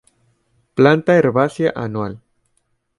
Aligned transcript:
Planta 0.73 1.13
herbácea, 1.15 1.71
anual. 1.75 2.23